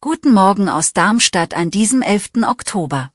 Guten 0.00 0.32
Morgen 0.32 0.70
aus 0.70 0.94
Darmstadt 0.94 1.52
an 1.52 1.70
diesem 1.70 2.00
11. 2.00 2.30
Oktober. 2.44 3.12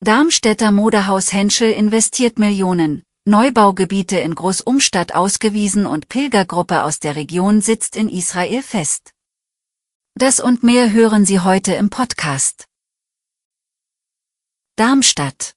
Darmstädter 0.00 0.72
Modehaus 0.72 1.32
Henschel 1.32 1.70
investiert 1.70 2.40
Millionen, 2.40 3.04
Neubaugebiete 3.24 4.18
in 4.18 4.34
Großumstadt 4.34 5.14
ausgewiesen 5.14 5.86
und 5.86 6.08
Pilgergruppe 6.08 6.82
aus 6.82 6.98
der 6.98 7.14
Region 7.14 7.60
sitzt 7.60 7.94
in 7.94 8.08
Israel 8.08 8.62
fest. 8.62 9.12
Das 10.16 10.40
und 10.40 10.64
mehr 10.64 10.90
hören 10.90 11.24
Sie 11.24 11.38
heute 11.38 11.74
im 11.74 11.90
Podcast. 11.90 12.66
Darmstadt 14.74 15.54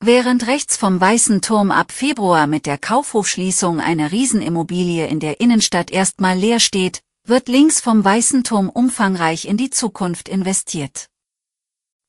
Während 0.00 0.46
rechts 0.46 0.76
vom 0.76 1.00
Weißen 1.00 1.42
Turm 1.42 1.72
ab 1.72 1.90
Februar 1.90 2.46
mit 2.46 2.66
der 2.66 2.78
Kaufhofschließung 2.78 3.80
eine 3.80 4.12
Riesenimmobilie 4.12 5.08
in 5.08 5.18
der 5.18 5.40
Innenstadt 5.40 5.90
erstmal 5.90 6.38
leer 6.38 6.60
steht, 6.60 7.00
wird 7.26 7.48
links 7.48 7.80
vom 7.80 8.04
Weißen 8.04 8.44
Turm 8.44 8.68
umfangreich 8.68 9.44
in 9.44 9.56
die 9.56 9.70
Zukunft 9.70 10.28
investiert. 10.28 11.08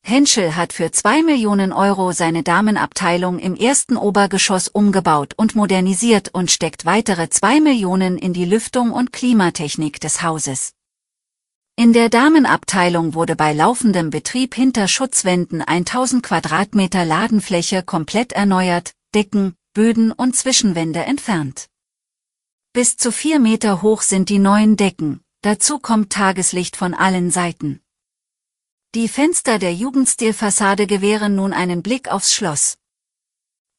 Henschel 0.04 0.56
hat 0.56 0.72
für 0.72 0.92
zwei 0.92 1.24
Millionen 1.24 1.74
Euro 1.74 2.12
seine 2.12 2.44
Damenabteilung 2.44 3.40
im 3.40 3.56
ersten 3.56 3.98
Obergeschoss 3.98 4.68
umgebaut 4.68 5.34
und 5.36 5.56
modernisiert 5.56 6.30
und 6.32 6.52
steckt 6.52 6.86
weitere 6.86 7.30
zwei 7.30 7.60
Millionen 7.60 8.20
in 8.20 8.34
die 8.34 8.46
Lüftung 8.46 8.92
und 8.92 9.12
Klimatechnik 9.12 10.00
des 10.00 10.22
Hauses. 10.22 10.74
In 11.80 11.94
der 11.94 12.10
Damenabteilung 12.10 13.14
wurde 13.14 13.38
bei 13.38 13.54
laufendem 13.54 14.10
Betrieb 14.10 14.54
hinter 14.54 14.90
Schutzwänden 14.90 15.62
1000 15.62 16.22
Quadratmeter 16.22 17.06
Ladenfläche 17.06 17.84
komplett 17.84 18.34
erneuert, 18.34 18.96
Decken, 19.16 19.56
Böden 19.74 20.12
und 20.12 20.36
Zwischenwände 20.36 21.06
entfernt. 21.06 21.70
Bis 22.74 22.98
zu 22.98 23.14
vier 23.14 23.40
Meter 23.40 23.82
hoch 23.82 24.02
sind 24.02 24.28
die 24.28 24.40
neuen 24.40 24.76
Decken, 24.76 25.22
dazu 25.42 25.80
kommt 25.80 26.12
Tageslicht 26.12 26.76
von 26.76 26.94
allen 26.94 27.32
Seiten. 27.32 27.80
Die 28.94 29.08
Fenster 29.08 29.58
der 29.58 29.74
Jugendstilfassade 29.74 30.86
gewähren 30.86 31.36
nun 31.36 31.54
einen 31.54 31.82
Blick 31.82 32.12
aufs 32.12 32.34
Schloss. 32.34 32.78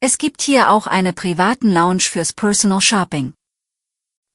Es 0.01 0.17
gibt 0.17 0.41
hier 0.41 0.71
auch 0.71 0.87
eine 0.87 1.13
privaten 1.13 1.71
Lounge 1.71 2.01
fürs 2.01 2.33
Personal 2.33 2.81
Shopping. 2.81 3.35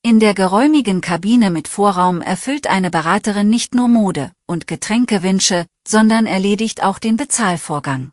In 0.06 0.20
der 0.20 0.36
geräumigen 0.36 1.02
Kabine 1.02 1.50
mit 1.50 1.68
Vorraum 1.68 2.22
erfüllt 2.22 2.68
eine 2.68 2.92
Beraterin 2.92 3.50
nicht 3.50 3.74
nur 3.74 3.88
Mode- 3.88 4.32
und 4.46 4.68
Getränkewünsche, 4.68 5.66
sondern 5.88 6.28
erledigt 6.28 6.84
auch 6.84 7.00
den 7.00 7.18
Bezahlvorgang. 7.18 8.12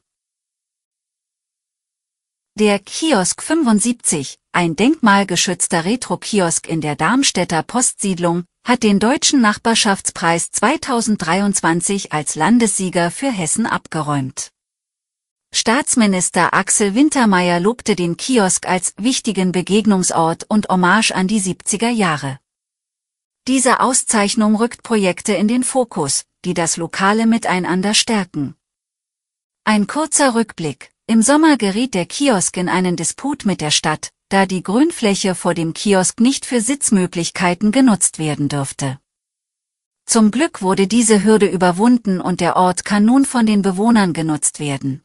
Der 2.59 2.79
Kiosk 2.79 3.43
75, 3.43 4.39
ein 4.53 4.75
denkmalgeschützter 4.75 5.85
Retro-Kiosk 5.85 6.67
in 6.67 6.81
der 6.81 6.97
Darmstädter 6.97 7.63
Postsiedlung, 7.63 8.45
hat 8.67 8.85
den 8.85 8.99
Deutschen 8.99 9.43
Nachbarschaftspreis 9.43 10.51
2023 10.51 12.11
als 12.11 12.37
Landessieger 12.37 13.11
für 13.11 13.31
Hessen 13.31 13.67
abgeräumt. 13.67 14.49
Staatsminister 15.55 16.55
Axel 16.55 16.95
Wintermeyer 16.95 17.61
lobte 17.61 17.95
den 17.95 18.17
Kiosk 18.17 18.67
als 18.67 18.95
wichtigen 18.97 19.53
Begegnungsort 19.53 20.45
und 20.49 20.69
Hommage 20.71 21.13
an 21.13 21.29
die 21.29 21.43
70er 21.43 21.91
Jahre. 21.91 22.39
Diese 23.47 23.81
Auszeichnung 23.81 24.57
rückt 24.57 24.83
Projekte 24.83 25.35
in 25.35 25.49
den 25.49 25.63
Fokus, 25.63 26.25
die 26.47 26.55
das 26.55 26.79
lokale 26.79 27.27
Miteinander 27.27 27.93
stärken. 27.93 28.55
Ein 29.65 29.87
kurzer 29.87 30.35
Rückblick. 30.35 30.91
Im 31.07 31.21
Sommer 31.21 31.59
geriet 31.59 31.93
der 31.93 32.07
Kiosk 32.07 32.57
in 32.57 32.71
einen 32.71 32.97
Disput 32.97 33.45
mit 33.45 33.61
der 33.61 33.71
Stadt, 33.71 34.11
da 34.31 34.47
die 34.47 34.63
Grünfläche 34.63 35.35
vor 35.35 35.53
dem 35.53 35.75
Kiosk 35.75 36.19
nicht 36.21 36.47
für 36.47 36.63
Sitzmöglichkeiten 36.63 37.73
genutzt 37.73 38.19
werden 38.19 38.49
dürfte. 38.49 38.99
Zum 40.07 40.31
Glück 40.31 40.63
wurde 40.63 40.87
diese 40.87 41.23
Hürde 41.23 41.47
überwunden 41.47 42.23
und 42.23 42.41
der 42.41 42.57
Ort 42.57 42.87
kann 42.87 43.05
nun 43.05 43.27
von 43.27 43.45
den 43.45 43.61
Bewohnern 43.61 44.15
genutzt 44.15 44.59
werden. 44.59 45.02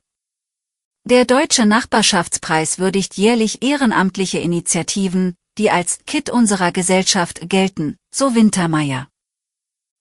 Der 1.09 1.23
Deutsche 1.23 1.65
Nachbarschaftspreis 1.65 2.79
würdigt 2.79 3.15
jährlich 3.15 3.63
ehrenamtliche 3.63 4.39
Initiativen, 4.39 5.37
die 5.57 5.71
als 5.71 5.99
Kit 6.05 6.29
unserer 6.29 6.73
Gesellschaft 6.73 7.47
gelten, 7.47 7.95
so 8.13 8.35
Wintermeyer. 8.35 9.07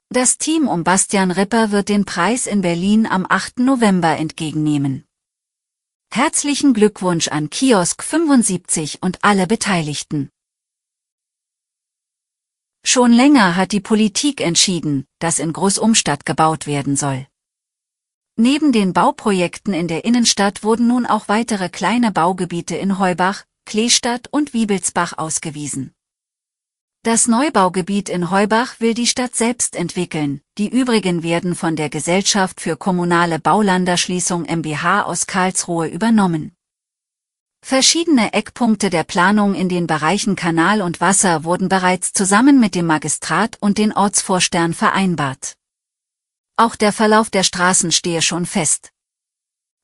Das 0.09 0.37
Team 0.37 0.67
um 0.67 0.83
Bastian 0.83 1.31
Ripper 1.31 1.71
wird 1.71 1.91
den 1.91 2.06
Preis 2.06 2.49
in 2.49 2.61
Berlin 2.61 3.06
am 3.06 3.25
8. 3.25 3.61
November 3.61 4.17
entgegennehmen. 4.17 5.05
Herzlichen 6.12 6.75
Glückwunsch 6.75 7.28
an 7.28 7.50
Kiosk 7.50 8.03
75 8.03 8.99
und 9.00 9.23
alle 9.23 9.47
Beteiligten. 9.47 10.28
Schon 12.84 13.12
länger 13.12 13.55
hat 13.55 13.71
die 13.71 13.81
Politik 13.81 14.41
entschieden, 14.41 15.06
dass 15.21 15.38
in 15.38 15.53
Großumstadt 15.53 16.27
gebaut 16.27 16.67
werden 16.67 16.97
soll. 16.97 17.28
Neben 18.39 18.71
den 18.71 18.93
Bauprojekten 18.93 19.73
in 19.73 19.89
der 19.89 20.05
Innenstadt 20.05 20.63
wurden 20.63 20.87
nun 20.87 21.07
auch 21.07 21.29
weitere 21.29 21.71
kleine 21.71 22.13
Baugebiete 22.13 22.77
in 22.77 22.99
Heubach, 22.99 23.45
Kleestadt 23.65 24.29
und 24.31 24.53
Wiebelsbach 24.53 25.17
ausgewiesen. 25.17 25.95
Das 27.03 27.29
Neubaugebiet 27.29 28.11
in 28.11 28.31
Heubach 28.31 28.79
will 28.79 28.93
die 28.93 29.07
Stadt 29.07 29.35
selbst 29.35 29.75
entwickeln, 29.75 30.43
die 30.59 30.69
übrigen 30.69 31.23
werden 31.23 31.55
von 31.55 31.77
der 31.77 31.89
Gesellschaft 31.89 32.61
für 32.61 32.77
kommunale 32.77 33.39
Baulanderschließung 33.39 34.43
MBH 34.43 35.05
aus 35.05 35.27
Karlsruhe 35.27 35.89
übernommen. 35.89 36.53
Verschiedene 37.65 38.35
Eckpunkte 38.35 38.91
der 38.91 39.05
Planung 39.05 39.55
in 39.55 39.71
den 39.71 39.87
Bereichen 39.87 40.37
Kanal 40.37 40.83
und 40.83 41.01
Wasser 41.01 41.45
wurden 41.45 41.71
bereits 41.71 42.13
zusammen 42.13 42.61
mit 42.61 42.75
dem 42.75 42.85
Magistrat 42.85 43.57
und 43.61 43.79
den 43.79 43.93
Ortsvorstern 43.93 44.75
vereinbart. 44.75 45.57
Auch 46.59 46.75
der 46.75 46.93
Verlauf 46.93 47.28
der 47.28 47.43
Straßen 47.43 47.93
stehe 47.93 48.22
schon 48.22 48.47
fest. 48.47 48.91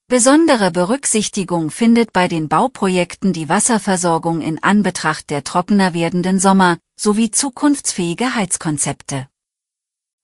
Besondere 0.09 0.71
Berücksichtigung 0.71 1.71
findet 1.71 2.15
bei 2.15 2.29
den 2.29 2.49
Bauprojekten 2.49 3.35
die 3.35 3.51
Wasserversorgung 3.51 4.41
in 4.41 4.63
Anbetracht 4.63 5.29
der 5.29 5.45
trockener 5.45 5.93
werdenden 5.93 6.41
Sommer 6.41 6.79
sowie 6.99 7.31
zukunftsfähige 7.31 8.35
Heizkonzepte. 8.35 9.29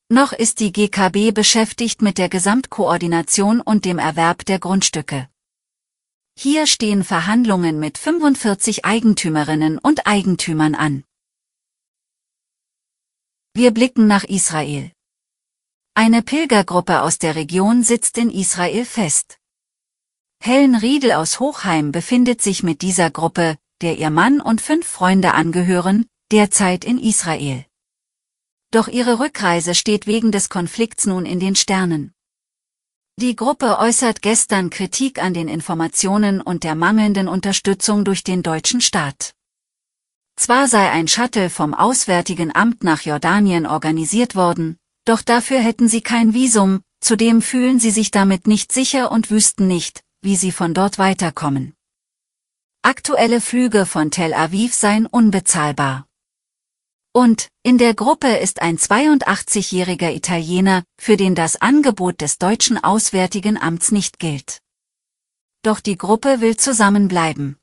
Noch 0.08 0.32
ist 0.32 0.60
die 0.60 0.72
GKB 0.72 1.32
beschäftigt 1.32 2.00
mit 2.00 2.16
der 2.16 2.30
Gesamtkoordination 2.30 3.60
und 3.60 3.84
dem 3.84 3.98
Erwerb 3.98 4.46
der 4.46 4.58
Grundstücke. 4.58 5.28
Hier 6.34 6.66
stehen 6.66 7.04
Verhandlungen 7.04 7.78
mit 7.78 7.98
45 7.98 8.86
Eigentümerinnen 8.86 9.76
und 9.78 10.06
Eigentümern 10.06 10.74
an. 10.74 11.04
Wir 13.52 13.70
blicken 13.70 14.06
nach 14.06 14.24
Israel. 14.24 14.92
Eine 16.00 16.22
Pilgergruppe 16.22 17.02
aus 17.02 17.18
der 17.18 17.34
Region 17.34 17.82
sitzt 17.82 18.18
in 18.18 18.30
Israel 18.30 18.84
fest. 18.84 19.40
Helen 20.40 20.76
Riedel 20.76 21.10
aus 21.10 21.40
Hochheim 21.40 21.90
befindet 21.90 22.40
sich 22.40 22.62
mit 22.62 22.82
dieser 22.82 23.10
Gruppe, 23.10 23.58
der 23.80 23.98
ihr 23.98 24.10
Mann 24.10 24.40
und 24.40 24.60
fünf 24.60 24.86
Freunde 24.86 25.34
angehören, 25.34 26.06
derzeit 26.30 26.84
in 26.84 27.00
Israel. 27.00 27.64
Doch 28.70 28.86
ihre 28.86 29.18
Rückreise 29.18 29.74
steht 29.74 30.06
wegen 30.06 30.30
des 30.30 30.48
Konflikts 30.48 31.04
nun 31.06 31.26
in 31.26 31.40
den 31.40 31.56
Sternen. 31.56 32.14
Die 33.16 33.34
Gruppe 33.34 33.80
äußert 33.80 34.22
gestern 34.22 34.70
Kritik 34.70 35.20
an 35.20 35.34
den 35.34 35.48
Informationen 35.48 36.40
und 36.40 36.62
der 36.62 36.76
mangelnden 36.76 37.26
Unterstützung 37.26 38.04
durch 38.04 38.22
den 38.22 38.44
deutschen 38.44 38.80
Staat. 38.80 39.34
Zwar 40.36 40.68
sei 40.68 40.92
ein 40.92 41.08
Shuttle 41.08 41.50
vom 41.50 41.74
Auswärtigen 41.74 42.54
Amt 42.54 42.84
nach 42.84 43.00
Jordanien 43.00 43.66
organisiert 43.66 44.36
worden, 44.36 44.78
doch 45.08 45.22
dafür 45.22 45.60
hätten 45.60 45.88
sie 45.88 46.02
kein 46.02 46.34
Visum, 46.34 46.82
zudem 47.00 47.40
fühlen 47.40 47.80
sie 47.80 47.90
sich 47.90 48.10
damit 48.10 48.46
nicht 48.46 48.72
sicher 48.72 49.10
und 49.10 49.30
wüssten 49.30 49.66
nicht, 49.66 50.02
wie 50.20 50.36
sie 50.36 50.52
von 50.52 50.74
dort 50.74 50.98
weiterkommen. 50.98 51.74
Aktuelle 52.82 53.40
Flüge 53.40 53.86
von 53.86 54.10
Tel 54.10 54.34
Aviv 54.34 54.74
seien 54.74 55.06
unbezahlbar. 55.06 56.06
Und, 57.12 57.48
in 57.62 57.78
der 57.78 57.94
Gruppe 57.94 58.36
ist 58.36 58.60
ein 58.60 58.76
82-jähriger 58.76 60.14
Italiener, 60.14 60.84
für 61.00 61.16
den 61.16 61.34
das 61.34 61.56
Angebot 61.56 62.20
des 62.20 62.36
deutschen 62.36 62.82
Auswärtigen 62.82 63.56
Amts 63.56 63.90
nicht 63.92 64.18
gilt. 64.18 64.60
Doch 65.62 65.80
die 65.80 65.96
Gruppe 65.96 66.40
will 66.40 66.56
zusammenbleiben. 66.56 67.56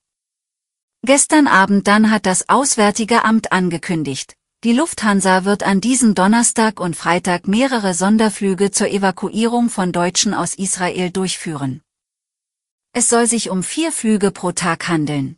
Gestern 1.04 1.48
Abend 1.48 1.88
dann 1.88 2.10
hat 2.10 2.26
das 2.26 2.50
Auswärtige 2.50 3.24
Amt 3.24 3.52
angekündigt, 3.52 4.36
Die 4.66 4.74
Lufthansa 4.74 5.46
wird 5.46 5.62
an 5.62 5.80
diesem 5.80 6.16
Donnerstag 6.16 6.80
und 6.80 6.96
Freitag 6.96 7.48
mehrere 7.48 7.94
Sonderflüge 7.94 8.72
zur 8.72 8.88
Evakuierung 8.88 9.70
von 9.70 9.92
Deutschen 9.92 10.34
aus 10.34 10.56
Israel 10.56 11.12
durchführen. 11.12 11.84
Es 12.92 13.08
soll 13.08 13.28
sich 13.28 13.52
um 13.52 13.62
vier 13.62 13.92
Flüge 13.92 14.32
pro 14.32 14.54
Tag 14.54 14.88
handeln. 14.88 15.38